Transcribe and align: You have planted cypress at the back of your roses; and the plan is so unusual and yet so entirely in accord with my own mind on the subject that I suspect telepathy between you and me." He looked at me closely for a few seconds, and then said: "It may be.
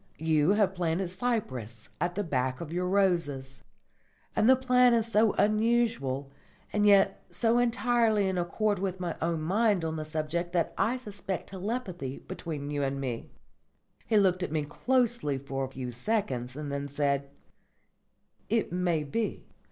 You 0.17 0.53
have 0.53 0.73
planted 0.73 1.09
cypress 1.09 1.87
at 1.99 2.15
the 2.15 2.23
back 2.23 2.59
of 2.59 2.73
your 2.73 2.87
roses; 2.87 3.61
and 4.35 4.49
the 4.49 4.55
plan 4.55 4.95
is 4.95 5.05
so 5.05 5.33
unusual 5.33 6.31
and 6.73 6.87
yet 6.87 7.23
so 7.29 7.59
entirely 7.59 8.25
in 8.27 8.35
accord 8.39 8.79
with 8.79 8.99
my 8.99 9.15
own 9.21 9.41
mind 9.43 9.85
on 9.85 9.97
the 9.97 10.03
subject 10.03 10.53
that 10.53 10.73
I 10.75 10.97
suspect 10.97 11.49
telepathy 11.51 12.17
between 12.17 12.71
you 12.71 12.81
and 12.81 12.99
me." 12.99 13.29
He 14.07 14.17
looked 14.17 14.41
at 14.41 14.51
me 14.51 14.63
closely 14.63 15.37
for 15.37 15.65
a 15.65 15.69
few 15.69 15.91
seconds, 15.91 16.55
and 16.55 16.71
then 16.71 16.87
said: 16.87 17.29
"It 18.49 18.71
may 18.71 19.03
be. 19.03 19.45